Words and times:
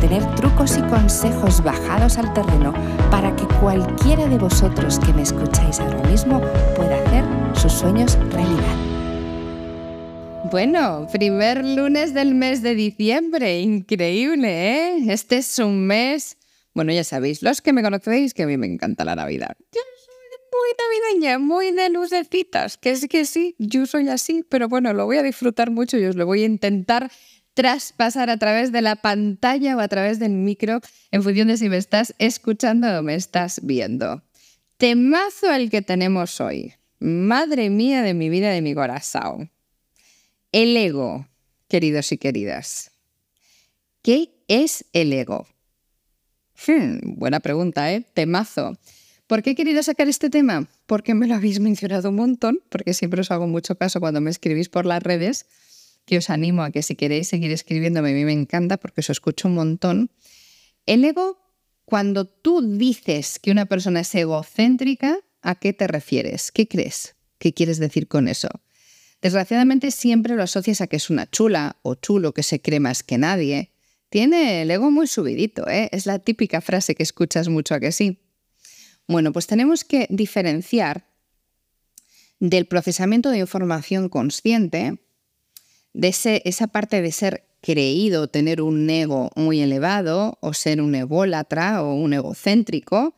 tener 0.00 0.24
trucos 0.36 0.76
y 0.76 0.82
consejos 0.82 1.62
bajados 1.62 2.18
al 2.18 2.32
terreno 2.32 2.72
para 3.10 3.34
que 3.34 3.44
cualquiera 3.60 4.26
de 4.26 4.38
vosotros 4.38 4.98
que 4.98 5.12
me 5.12 5.22
escucháis 5.22 5.80
ahora 5.80 6.02
mismo 6.08 6.40
pueda 6.76 6.96
hacer 7.04 7.24
sus 7.54 7.72
sueños 7.72 8.16
realidad. 8.30 8.76
Bueno, 10.50 11.06
primer 11.12 11.64
lunes 11.64 12.14
del 12.14 12.34
mes 12.34 12.62
de 12.62 12.74
diciembre, 12.74 13.60
increíble, 13.60 14.48
¿eh? 14.48 15.12
Este 15.12 15.38
es 15.38 15.58
un 15.58 15.86
mes, 15.86 16.38
bueno, 16.72 16.92
ya 16.92 17.04
sabéis, 17.04 17.42
los 17.42 17.60
que 17.60 17.72
me 17.72 17.82
conocéis, 17.82 18.32
que 18.34 18.44
a 18.44 18.46
mí 18.46 18.56
me 18.56 18.66
encanta 18.66 19.04
la 19.04 19.16
Navidad. 19.16 19.56
Yo 19.72 19.80
soy 20.04 20.14
muy 20.52 21.12
navideña, 21.12 21.38
muy 21.38 21.72
de 21.72 21.90
lucecitas, 21.90 22.78
que 22.78 22.92
es 22.92 23.08
que 23.08 23.24
sí, 23.24 23.56
yo 23.58 23.84
soy 23.84 24.08
así, 24.08 24.44
pero 24.48 24.68
bueno, 24.68 24.94
lo 24.94 25.04
voy 25.04 25.18
a 25.18 25.22
disfrutar 25.22 25.70
mucho 25.70 25.98
y 25.98 26.04
os 26.04 26.16
lo 26.16 26.24
voy 26.24 26.44
a 26.44 26.46
intentar 26.46 27.10
traspasar 27.58 28.30
a 28.30 28.36
través 28.36 28.70
de 28.70 28.82
la 28.82 28.94
pantalla 28.94 29.76
o 29.76 29.80
a 29.80 29.88
través 29.88 30.20
del 30.20 30.30
micro, 30.30 30.80
en 31.10 31.24
función 31.24 31.48
de 31.48 31.56
si 31.56 31.68
me 31.68 31.76
estás 31.76 32.14
escuchando 32.20 32.86
o 32.86 33.02
me 33.02 33.16
estás 33.16 33.62
viendo. 33.64 34.22
Temazo 34.76 35.52
el 35.52 35.68
que 35.68 35.82
tenemos 35.82 36.40
hoy. 36.40 36.74
Madre 37.00 37.68
mía 37.68 38.02
de 38.02 38.14
mi 38.14 38.28
vida, 38.28 38.52
de 38.52 38.62
mi 38.62 38.76
corazón. 38.76 39.50
El 40.52 40.76
ego, 40.76 41.26
queridos 41.66 42.12
y 42.12 42.18
queridas. 42.18 42.92
¿Qué 44.02 44.30
es 44.46 44.84
el 44.92 45.12
ego? 45.12 45.48
Hmm, 46.64 47.16
buena 47.16 47.40
pregunta, 47.40 47.92
¿eh? 47.92 48.04
Temazo. 48.14 48.78
¿Por 49.26 49.42
qué 49.42 49.50
he 49.50 49.54
querido 49.56 49.82
sacar 49.82 50.08
este 50.08 50.30
tema? 50.30 50.68
Porque 50.86 51.12
me 51.12 51.26
lo 51.26 51.34
habéis 51.34 51.58
mencionado 51.58 52.10
un 52.10 52.14
montón, 52.14 52.60
porque 52.68 52.94
siempre 52.94 53.22
os 53.22 53.32
hago 53.32 53.48
mucho 53.48 53.74
caso 53.74 53.98
cuando 53.98 54.20
me 54.20 54.30
escribís 54.30 54.68
por 54.68 54.86
las 54.86 55.02
redes, 55.02 55.46
que 56.08 56.16
os 56.16 56.30
animo 56.30 56.62
a 56.64 56.72
que 56.72 56.82
si 56.82 56.96
queréis 56.96 57.28
seguir 57.28 57.52
escribiéndome, 57.52 58.10
a 58.10 58.14
mí 58.14 58.24
me 58.24 58.32
encanta 58.32 58.78
porque 58.78 59.02
os 59.02 59.10
escucho 59.10 59.46
un 59.46 59.54
montón. 59.54 60.10
El 60.86 61.04
ego, 61.04 61.38
cuando 61.84 62.24
tú 62.24 62.62
dices 62.62 63.38
que 63.38 63.50
una 63.50 63.66
persona 63.66 64.00
es 64.00 64.14
egocéntrica, 64.14 65.18
¿a 65.42 65.54
qué 65.54 65.74
te 65.74 65.86
refieres? 65.86 66.50
¿Qué 66.50 66.66
crees? 66.66 67.14
¿Qué 67.38 67.52
quieres 67.52 67.78
decir 67.78 68.08
con 68.08 68.26
eso? 68.26 68.48
Desgraciadamente 69.20 69.90
siempre 69.90 70.34
lo 70.34 70.42
asocias 70.42 70.80
a 70.80 70.86
que 70.86 70.96
es 70.96 71.10
una 71.10 71.28
chula 71.30 71.76
o 71.82 71.94
chulo 71.94 72.32
que 72.32 72.42
se 72.42 72.62
cree 72.62 72.80
más 72.80 73.02
que 73.02 73.18
nadie. 73.18 73.72
Tiene 74.08 74.62
el 74.62 74.70
ego 74.70 74.90
muy 74.90 75.06
subidito, 75.06 75.68
¿eh? 75.68 75.90
Es 75.92 76.06
la 76.06 76.18
típica 76.20 76.62
frase 76.62 76.94
que 76.94 77.02
escuchas 77.02 77.48
mucho 77.48 77.74
a 77.74 77.80
que 77.80 77.92
sí. 77.92 78.22
Bueno, 79.06 79.32
pues 79.32 79.46
tenemos 79.46 79.84
que 79.84 80.06
diferenciar 80.08 81.06
del 82.40 82.66
procesamiento 82.66 83.30
de 83.30 83.38
información 83.38 84.08
consciente, 84.08 84.98
de 85.98 86.42
esa 86.44 86.68
parte 86.68 87.02
de 87.02 87.10
ser 87.10 87.44
creído, 87.60 88.28
tener 88.28 88.62
un 88.62 88.88
ego 88.88 89.30
muy 89.34 89.60
elevado 89.60 90.38
o 90.40 90.54
ser 90.54 90.80
un 90.80 90.94
ególatra 90.94 91.82
o 91.82 91.92
un 91.92 92.12
egocéntrico, 92.12 93.16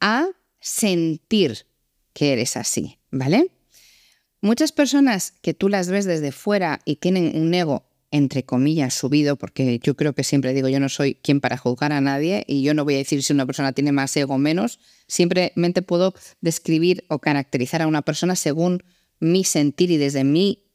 a 0.00 0.28
sentir 0.60 1.66
que 2.12 2.32
eres 2.32 2.56
así, 2.56 2.98
¿vale? 3.10 3.50
Muchas 4.40 4.70
personas 4.70 5.32
que 5.42 5.54
tú 5.54 5.68
las 5.68 5.88
ves 5.88 6.04
desde 6.04 6.30
fuera 6.30 6.80
y 6.84 6.96
tienen 6.96 7.36
un 7.36 7.52
ego 7.52 7.84
entre 8.12 8.44
comillas 8.44 8.94
subido, 8.94 9.36
porque 9.36 9.80
yo 9.82 9.96
creo 9.96 10.14
que 10.14 10.22
siempre 10.22 10.54
digo, 10.54 10.68
yo 10.68 10.78
no 10.78 10.88
soy 10.88 11.16
quien 11.16 11.40
para 11.40 11.58
juzgar 11.58 11.92
a 11.92 12.00
nadie 12.00 12.44
y 12.46 12.62
yo 12.62 12.74
no 12.74 12.84
voy 12.84 12.94
a 12.94 12.98
decir 12.98 13.24
si 13.24 13.32
una 13.32 13.44
persona 13.44 13.72
tiene 13.72 13.90
más 13.90 14.16
ego 14.16 14.34
o 14.34 14.38
menos, 14.38 14.78
simplemente 15.08 15.82
puedo 15.82 16.14
describir 16.40 17.04
o 17.08 17.18
caracterizar 17.18 17.82
a 17.82 17.88
una 17.88 18.02
persona 18.02 18.36
según 18.36 18.84
mi 19.18 19.42
sentir 19.42 19.90
y 19.90 19.96
desde 19.96 20.22
mi 20.22 20.67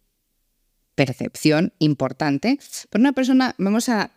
percepción 0.95 1.73
importante. 1.79 2.59
Pero 2.89 3.01
una 3.01 3.13
persona, 3.13 3.55
vamos 3.57 3.89
a 3.89 4.11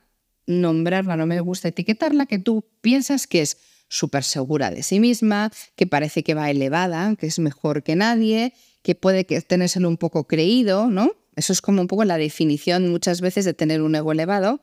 nombrarla, 0.47 1.17
no 1.17 1.27
me 1.27 1.41
gusta 1.41 1.69
etiquetarla, 1.69 2.27
que 2.27 2.39
tú 2.39 2.65
piensas 2.81 3.27
que 3.27 3.43
es 3.43 3.59
súper 3.89 4.25
segura 4.25 4.71
de 4.71 4.83
sí 4.83 5.01
misma, 5.01 5.53
que 5.77 5.87
parece 5.87 6.23
que 6.23 6.35
va 6.35 6.51
elevada, 6.51 7.15
que 7.17 7.27
es 7.27 7.39
mejor 7.39 7.83
que 7.83 7.97
nadie, 7.97 8.53
que 8.83 8.95
puede 8.95 9.25
tenérselo 9.25 9.89
un 9.89 9.97
poco 9.97 10.27
creído, 10.27 10.89
¿no? 10.89 11.13
Eso 11.37 11.53
es 11.53 11.61
como 11.61 11.83
un 11.83 11.89
poco 11.89 12.05
la 12.05 12.19
definición 12.19 12.89
muchas 12.89 13.21
veces 13.21 13.45
de 13.45 13.55
tener 13.55 13.83
un 13.83 13.95
ego 13.95 14.13
elevado. 14.13 14.61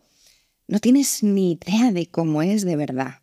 No 0.67 0.79
tienes 0.79 1.23
ni 1.23 1.53
idea 1.53 1.91
de 1.91 2.07
cómo 2.07 2.41
es 2.41 2.65
de 2.65 2.75
verdad. 2.75 3.19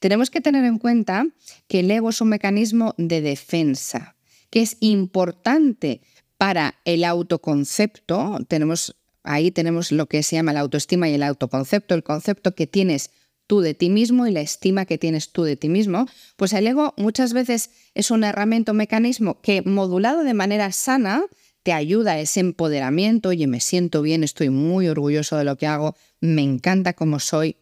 Tenemos 0.00 0.30
que 0.30 0.40
tener 0.40 0.64
en 0.64 0.78
cuenta 0.78 1.26
que 1.66 1.80
el 1.80 1.90
ego 1.90 2.10
es 2.10 2.20
un 2.20 2.28
mecanismo 2.28 2.94
de 2.98 3.22
defensa, 3.22 4.16
que 4.50 4.60
es 4.60 4.76
importante 4.80 6.02
para 6.38 6.76
el 6.84 7.04
autoconcepto. 7.04 8.38
Tenemos, 8.48 8.96
ahí 9.22 9.50
tenemos 9.50 9.92
lo 9.92 10.06
que 10.06 10.22
se 10.22 10.36
llama 10.36 10.52
la 10.52 10.60
autoestima 10.60 11.08
y 11.08 11.14
el 11.14 11.22
autoconcepto, 11.22 11.94
el 11.94 12.02
concepto 12.02 12.54
que 12.54 12.66
tienes 12.66 13.10
tú 13.46 13.60
de 13.60 13.74
ti 13.74 13.90
mismo 13.90 14.26
y 14.26 14.32
la 14.32 14.40
estima 14.40 14.86
que 14.86 14.98
tienes 14.98 15.30
tú 15.30 15.44
de 15.44 15.56
ti 15.56 15.68
mismo, 15.68 16.06
pues 16.36 16.52
el 16.52 16.66
ego 16.66 16.94
muchas 16.96 17.32
veces 17.32 17.70
es 17.94 18.10
un 18.10 18.24
herramienta, 18.24 18.72
un 18.72 18.78
mecanismo 18.78 19.40
que 19.42 19.62
modulado 19.62 20.24
de 20.24 20.34
manera 20.34 20.72
sana 20.72 21.24
te 21.62 21.72
ayuda 21.72 22.12
a 22.12 22.20
ese 22.20 22.40
empoderamiento, 22.40 23.30
oye, 23.30 23.46
me 23.46 23.60
siento 23.60 24.02
bien, 24.02 24.22
estoy 24.22 24.50
muy 24.50 24.88
orgulloso 24.88 25.36
de 25.36 25.44
lo 25.44 25.56
que 25.56 25.66
hago, 25.66 25.96
me 26.20 26.42
encanta 26.42 26.92
como 26.92 27.20
soy, 27.20 27.56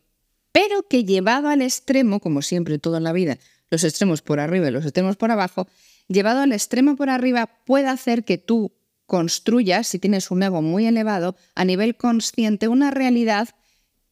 pero 0.50 0.88
que 0.88 1.04
llevado 1.04 1.48
al 1.48 1.62
extremo, 1.62 2.20
como 2.20 2.42
siempre 2.42 2.78
todo 2.78 2.96
en 2.96 3.04
la 3.04 3.12
vida, 3.12 3.38
los 3.70 3.84
extremos 3.84 4.20
por 4.20 4.40
arriba 4.40 4.68
y 4.68 4.72
los 4.72 4.84
extremos 4.84 5.16
por 5.16 5.30
abajo, 5.30 5.68
llevado 6.12 6.40
al 6.40 6.52
extremo 6.52 6.96
por 6.96 7.10
arriba 7.10 7.50
puede 7.64 7.88
hacer 7.88 8.24
que 8.24 8.38
tú 8.38 8.72
construyas, 9.06 9.86
si 9.86 9.98
tienes 9.98 10.30
un 10.30 10.42
ego 10.42 10.62
muy 10.62 10.86
elevado, 10.86 11.36
a 11.54 11.64
nivel 11.64 11.96
consciente, 11.96 12.68
una 12.68 12.90
realidad 12.90 13.48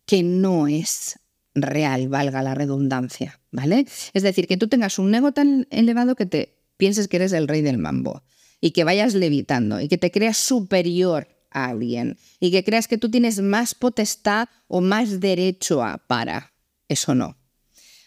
que 0.04 0.22
no 0.22 0.66
es 0.66 1.18
real, 1.54 2.08
valga 2.08 2.42
la 2.42 2.54
redundancia, 2.54 3.40
¿vale? 3.50 3.86
Es 4.12 4.22
decir, 4.22 4.46
que 4.46 4.56
tú 4.56 4.68
tengas 4.68 4.98
un 4.98 5.14
ego 5.14 5.32
tan 5.32 5.66
elevado 5.70 6.16
que 6.16 6.26
te 6.26 6.58
pienses 6.76 7.08
que 7.08 7.16
eres 7.16 7.32
el 7.32 7.48
rey 7.48 7.62
del 7.62 7.78
mambo 7.78 8.22
y 8.60 8.72
que 8.72 8.84
vayas 8.84 9.14
levitando 9.14 9.80
y 9.80 9.88
que 9.88 9.98
te 9.98 10.10
creas 10.10 10.36
superior 10.36 11.28
a 11.50 11.66
alguien 11.66 12.18
y 12.38 12.50
que 12.50 12.64
creas 12.64 12.88
que 12.88 12.98
tú 12.98 13.10
tienes 13.10 13.40
más 13.40 13.74
potestad 13.74 14.48
o 14.68 14.80
más 14.80 15.20
derecho 15.20 15.82
a 15.82 15.98
para. 15.98 16.52
Eso 16.88 17.14
no. 17.14 17.36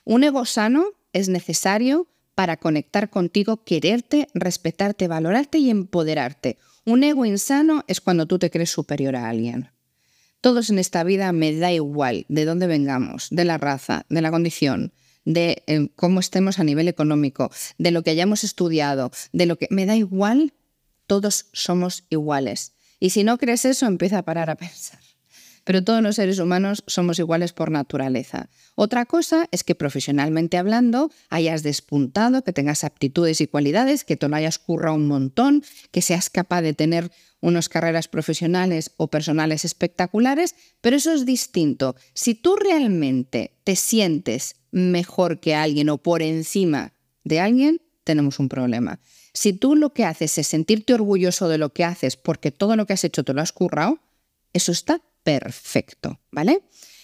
Un 0.05 0.23
ego 0.23 0.45
sano 0.45 0.85
es 1.11 1.29
necesario 1.29 2.07
para 2.35 2.57
conectar 2.57 3.09
contigo, 3.09 3.63
quererte, 3.63 4.27
respetarte, 4.33 5.07
valorarte 5.07 5.59
y 5.59 5.69
empoderarte. 5.69 6.57
Un 6.85 7.03
ego 7.03 7.25
insano 7.25 7.83
es 7.87 8.01
cuando 8.01 8.25
tú 8.25 8.39
te 8.39 8.49
crees 8.49 8.71
superior 8.71 9.15
a 9.15 9.29
alguien. 9.29 9.69
Todos 10.41 10.69
en 10.69 10.79
esta 10.79 11.03
vida 11.03 11.31
me 11.31 11.55
da 11.55 11.71
igual 11.71 12.25
de 12.27 12.45
dónde 12.45 12.67
vengamos, 12.67 13.27
de 13.29 13.45
la 13.45 13.57
raza, 13.57 14.05
de 14.09 14.21
la 14.21 14.31
condición, 14.31 14.91
de 15.23 15.63
eh, 15.67 15.87
cómo 15.95 16.19
estemos 16.19 16.59
a 16.59 16.65
nivel 16.65 16.89
económico, 16.89 17.49
de 17.77 17.91
lo 17.91 18.03
que 18.03 18.09
hayamos 18.09 18.43
estudiado, 18.43 19.11
de 19.31 19.45
lo 19.45 19.57
que 19.57 19.67
me 19.69 19.85
da 19.85 19.95
igual, 19.95 20.53
todos 21.07 21.47
somos 21.53 22.03
iguales. 22.09 22.73
Y 22.99 23.11
si 23.11 23.23
no 23.23 23.37
crees 23.37 23.63
eso, 23.63 23.85
empieza 23.85 24.17
a 24.17 24.23
parar 24.23 24.49
a 24.49 24.55
pensar 24.55 24.99
pero 25.63 25.83
todos 25.83 26.01
los 26.01 26.15
seres 26.15 26.39
humanos 26.39 26.83
somos 26.87 27.19
iguales 27.19 27.53
por 27.53 27.71
naturaleza. 27.71 28.49
Otra 28.75 29.05
cosa 29.05 29.47
es 29.51 29.63
que 29.63 29.75
profesionalmente 29.75 30.57
hablando 30.57 31.11
hayas 31.29 31.63
despuntado, 31.63 32.43
que 32.43 32.53
tengas 32.53 32.83
aptitudes 32.83 33.41
y 33.41 33.47
cualidades, 33.47 34.03
que 34.03 34.17
te 34.17 34.27
lo 34.27 34.35
hayas 34.35 34.59
currado 34.59 34.95
un 34.95 35.07
montón, 35.07 35.63
que 35.91 36.01
seas 36.01 36.29
capaz 36.29 36.61
de 36.61 36.73
tener 36.73 37.11
unas 37.39 37.67
carreras 37.67 38.07
profesionales 38.07 38.91
o 38.97 39.07
personales 39.07 39.65
espectaculares, 39.65 40.55
pero 40.81 40.95
eso 40.95 41.11
es 41.13 41.25
distinto. 41.25 41.95
Si 42.13 42.35
tú 42.35 42.55
realmente 42.55 43.57
te 43.63 43.75
sientes 43.75 44.55
mejor 44.71 45.39
que 45.39 45.53
alguien 45.53 45.89
o 45.89 45.97
por 45.97 46.21
encima 46.21 46.93
de 47.23 47.39
alguien, 47.39 47.81
tenemos 48.03 48.39
un 48.39 48.49
problema. 48.49 48.99
Si 49.33 49.53
tú 49.53 49.75
lo 49.75 49.93
que 49.93 50.05
haces 50.05 50.37
es 50.37 50.47
sentirte 50.47 50.93
orgulloso 50.93 51.49
de 51.49 51.57
lo 51.57 51.73
que 51.73 51.83
haces 51.83 52.17
porque 52.17 52.51
todo 52.51 52.75
lo 52.75 52.85
que 52.85 52.93
has 52.93 53.03
hecho 53.03 53.23
te 53.23 53.33
lo 53.33 53.41
has 53.41 53.51
currado, 53.51 53.99
eso 54.53 54.71
está 54.71 55.01
perfecto, 55.23 56.19
¿vale? 56.31 56.63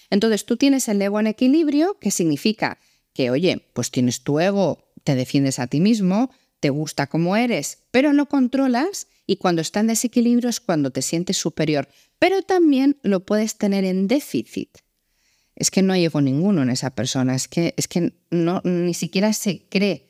Entonces 0.09 0.45
tú 0.45 0.57
tienes 0.57 0.87
el 0.87 1.01
ego 1.01 1.19
en 1.19 1.27
equilibrio, 1.27 1.97
que 1.99 2.11
significa 2.11 2.79
que, 3.13 3.29
oye, 3.31 3.69
pues 3.73 3.91
tienes 3.91 4.23
tu 4.23 4.39
ego, 4.39 4.91
te 5.03 5.15
defiendes 5.15 5.59
a 5.59 5.67
ti 5.67 5.79
mismo, 5.79 6.31
te 6.59 6.69
gusta 6.69 7.07
como 7.07 7.35
eres, 7.35 7.83
pero 7.91 8.13
lo 8.13 8.27
controlas 8.27 9.07
y 9.25 9.37
cuando 9.37 9.61
está 9.61 9.79
en 9.79 9.87
desequilibrio 9.87 10.49
es 10.49 10.59
cuando 10.59 10.91
te 10.91 11.01
sientes 11.01 11.37
superior, 11.37 11.87
pero 12.17 12.41
también 12.41 12.97
lo 13.03 13.25
puedes 13.25 13.57
tener 13.57 13.85
en 13.85 14.07
déficit. 14.07 14.77
Es 15.55 15.71
que 15.71 15.81
no 15.81 15.93
hay 15.93 16.05
ego 16.05 16.21
ninguno 16.21 16.63
en 16.63 16.69
esa 16.69 16.91
persona, 16.91 17.35
es 17.35 17.47
que, 17.47 17.73
es 17.77 17.87
que 17.87 18.13
no, 18.29 18.61
ni 18.63 18.93
siquiera 18.93 19.33
se 19.33 19.67
cree 19.69 20.09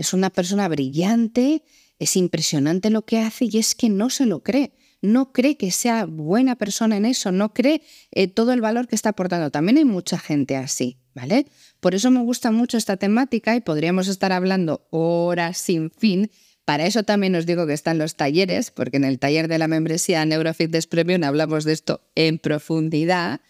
es 0.00 0.14
una 0.14 0.30
persona 0.30 0.66
brillante, 0.66 1.62
es 1.98 2.16
impresionante 2.16 2.88
lo 2.88 3.02
que 3.04 3.18
hace 3.18 3.46
y 3.50 3.58
es 3.58 3.74
que 3.74 3.90
no 3.90 4.08
se 4.08 4.24
lo 4.24 4.42
cree. 4.42 4.72
No 5.02 5.32
cree 5.32 5.56
que 5.56 5.70
sea 5.70 6.04
buena 6.04 6.56
persona 6.56 6.96
en 6.96 7.06
eso, 7.06 7.32
no 7.32 7.54
cree 7.54 7.82
eh, 8.12 8.28
todo 8.28 8.52
el 8.52 8.60
valor 8.60 8.86
que 8.86 8.94
está 8.94 9.10
aportando. 9.10 9.50
También 9.50 9.78
hay 9.78 9.84
mucha 9.84 10.18
gente 10.18 10.56
así, 10.56 10.98
¿vale? 11.14 11.46
Por 11.80 11.94
eso 11.94 12.10
me 12.10 12.20
gusta 12.20 12.50
mucho 12.50 12.76
esta 12.76 12.96
temática 12.96 13.56
y 13.56 13.60
podríamos 13.60 14.08
estar 14.08 14.32
hablando 14.32 14.86
horas 14.90 15.56
sin 15.58 15.90
fin. 15.90 16.30
Para 16.66 16.86
eso 16.86 17.02
también 17.02 17.34
os 17.34 17.46
digo 17.46 17.66
que 17.66 17.72
están 17.72 17.98
los 17.98 18.16
talleres, 18.16 18.70
porque 18.70 18.98
en 18.98 19.04
el 19.04 19.18
taller 19.18 19.48
de 19.48 19.58
la 19.58 19.68
membresía 19.68 20.24
Neurofitness 20.24 20.86
Premium 20.86 21.24
hablamos 21.24 21.64
de 21.64 21.72
esto 21.72 22.02
en 22.14 22.38
profundidad 22.38 23.40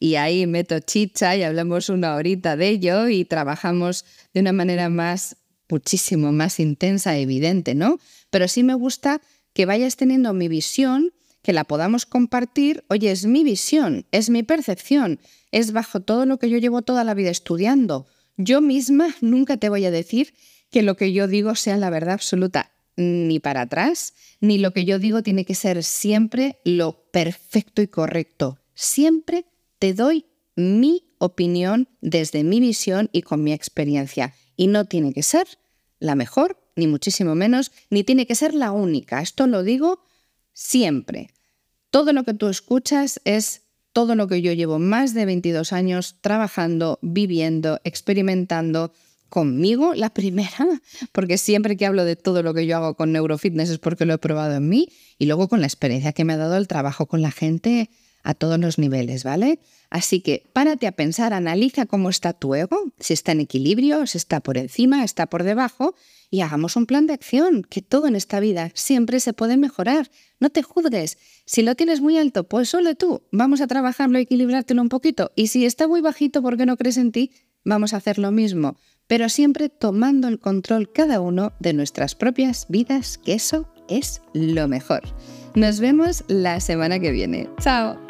y 0.00 0.14
ahí 0.14 0.46
meto 0.46 0.78
chicha 0.80 1.36
y 1.36 1.42
hablamos 1.42 1.90
una 1.90 2.14
horita 2.14 2.56
de 2.56 2.68
ello 2.68 3.08
y 3.08 3.26
trabajamos 3.26 4.06
de 4.32 4.40
una 4.40 4.52
manera 4.52 4.88
más, 4.88 5.36
muchísimo 5.68 6.32
más 6.32 6.58
intensa, 6.58 7.18
evidente, 7.18 7.74
¿no? 7.74 7.98
Pero 8.30 8.48
sí 8.48 8.62
me 8.62 8.74
gusta 8.74 9.20
que 9.60 9.66
vayas 9.66 9.96
teniendo 9.96 10.32
mi 10.32 10.48
visión, 10.48 11.12
que 11.42 11.52
la 11.52 11.64
podamos 11.64 12.06
compartir. 12.06 12.82
Oye, 12.88 13.10
es 13.10 13.26
mi 13.26 13.44
visión, 13.44 14.06
es 14.10 14.30
mi 14.30 14.42
percepción, 14.42 15.20
es 15.52 15.72
bajo 15.72 16.00
todo 16.00 16.24
lo 16.24 16.38
que 16.38 16.48
yo 16.48 16.56
llevo 16.56 16.80
toda 16.80 17.04
la 17.04 17.12
vida 17.12 17.28
estudiando. 17.28 18.06
Yo 18.38 18.62
misma 18.62 19.14
nunca 19.20 19.58
te 19.58 19.68
voy 19.68 19.84
a 19.84 19.90
decir 19.90 20.32
que 20.70 20.80
lo 20.80 20.96
que 20.96 21.12
yo 21.12 21.26
digo 21.26 21.54
sea 21.56 21.76
la 21.76 21.90
verdad 21.90 22.14
absoluta, 22.14 22.72
ni 22.96 23.38
para 23.38 23.60
atrás, 23.60 24.14
ni 24.40 24.56
lo 24.56 24.72
que 24.72 24.86
yo 24.86 24.98
digo 24.98 25.22
tiene 25.22 25.44
que 25.44 25.54
ser 25.54 25.84
siempre 25.84 26.58
lo 26.64 27.04
perfecto 27.10 27.82
y 27.82 27.88
correcto. 27.88 28.60
Siempre 28.72 29.44
te 29.78 29.92
doy 29.92 30.24
mi 30.56 31.04
opinión 31.18 31.86
desde 32.00 32.44
mi 32.44 32.60
visión 32.60 33.10
y 33.12 33.20
con 33.20 33.44
mi 33.44 33.52
experiencia. 33.52 34.32
Y 34.56 34.68
no 34.68 34.86
tiene 34.86 35.12
que 35.12 35.22
ser 35.22 35.46
la 35.98 36.14
mejor, 36.14 36.59
ni 36.80 36.88
muchísimo 36.88 37.36
menos, 37.36 37.70
ni 37.90 38.02
tiene 38.02 38.26
que 38.26 38.34
ser 38.34 38.54
la 38.54 38.72
única. 38.72 39.20
Esto 39.20 39.46
lo 39.46 39.62
digo 39.62 40.02
siempre. 40.52 41.30
Todo 41.90 42.12
lo 42.12 42.24
que 42.24 42.34
tú 42.34 42.48
escuchas 42.48 43.20
es 43.24 43.62
todo 43.92 44.14
lo 44.14 44.26
que 44.26 44.42
yo 44.42 44.52
llevo 44.52 44.78
más 44.78 45.14
de 45.14 45.26
22 45.26 45.72
años 45.72 46.16
trabajando, 46.20 46.98
viviendo, 47.02 47.80
experimentando 47.84 48.92
conmigo, 49.28 49.94
la 49.94 50.10
primera, 50.10 50.66
porque 51.12 51.38
siempre 51.38 51.76
que 51.76 51.86
hablo 51.86 52.04
de 52.04 52.16
todo 52.16 52.42
lo 52.42 52.52
que 52.54 52.66
yo 52.66 52.76
hago 52.76 52.94
con 52.94 53.12
neurofitness 53.12 53.70
es 53.70 53.78
porque 53.78 54.04
lo 54.04 54.14
he 54.14 54.18
probado 54.18 54.56
en 54.56 54.68
mí, 54.68 54.88
y 55.18 55.26
luego 55.26 55.48
con 55.48 55.60
la 55.60 55.66
experiencia 55.66 56.12
que 56.12 56.24
me 56.24 56.32
ha 56.32 56.36
dado 56.36 56.56
el 56.56 56.66
trabajo 56.66 57.06
con 57.06 57.22
la 57.22 57.30
gente 57.30 57.90
a 58.22 58.34
todos 58.34 58.58
los 58.58 58.78
niveles, 58.78 59.24
¿vale? 59.24 59.60
Así 59.90 60.20
que 60.20 60.44
párate 60.52 60.86
a 60.86 60.92
pensar, 60.92 61.32
analiza 61.32 61.86
cómo 61.86 62.10
está 62.10 62.32
tu 62.32 62.54
ego, 62.54 62.92
si 63.00 63.12
está 63.12 63.32
en 63.32 63.40
equilibrio, 63.40 64.06
si 64.06 64.18
está 64.18 64.40
por 64.40 64.56
encima, 64.56 65.02
está 65.04 65.26
por 65.26 65.42
debajo, 65.42 65.94
y 66.30 66.42
hagamos 66.42 66.76
un 66.76 66.86
plan 66.86 67.06
de 67.06 67.14
acción, 67.14 67.62
que 67.68 67.82
todo 67.82 68.06
en 68.06 68.14
esta 68.14 68.38
vida 68.38 68.70
siempre 68.74 69.18
se 69.18 69.32
puede 69.32 69.56
mejorar. 69.56 70.10
No 70.38 70.48
te 70.50 70.62
juzgues. 70.62 71.18
Si 71.44 71.62
lo 71.62 71.74
tienes 71.74 72.00
muy 72.00 72.18
alto, 72.18 72.44
pues 72.44 72.68
solo 72.68 72.94
tú. 72.94 73.22
Vamos 73.32 73.60
a 73.60 73.66
trabajarlo, 73.66 74.18
equilibrártelo 74.18 74.80
un 74.80 74.88
poquito. 74.88 75.32
Y 75.34 75.48
si 75.48 75.66
está 75.66 75.88
muy 75.88 76.00
bajito 76.00 76.40
porque 76.40 76.66
no 76.66 76.76
crees 76.76 76.98
en 76.98 77.10
ti, 77.10 77.32
vamos 77.64 77.92
a 77.92 77.96
hacer 77.96 78.18
lo 78.18 78.30
mismo. 78.30 78.76
Pero 79.08 79.28
siempre 79.28 79.68
tomando 79.68 80.28
el 80.28 80.38
control 80.38 80.92
cada 80.92 81.20
uno 81.20 81.52
de 81.58 81.72
nuestras 81.72 82.14
propias 82.14 82.66
vidas, 82.68 83.18
que 83.18 83.34
eso 83.34 83.68
es 83.88 84.22
lo 84.32 84.68
mejor. 84.68 85.02
Nos 85.56 85.80
vemos 85.80 86.22
la 86.28 86.60
semana 86.60 87.00
que 87.00 87.10
viene. 87.10 87.48
Chao. 87.60 88.09